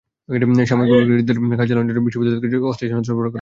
সাময়িকভাবে 0.71 1.03
গ্র্যাজুয়েটদের 1.07 1.57
কাজ 1.59 1.67
চালানোর 1.69 1.87
জন্য 1.91 2.01
বিশ্ববিদ্যালয় 2.07 2.41
থেকে 2.43 2.55
অস্থায়ী 2.71 2.89
সনদ 2.91 3.03
সরবরাহ 3.07 3.15
করা 3.19 3.25
হয়। 3.25 3.29